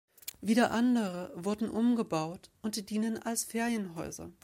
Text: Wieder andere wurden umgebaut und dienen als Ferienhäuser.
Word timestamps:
Wieder 0.41 0.71
andere 0.71 1.31
wurden 1.35 1.69
umgebaut 1.69 2.49
und 2.63 2.89
dienen 2.89 3.19
als 3.21 3.43
Ferienhäuser. 3.43 4.31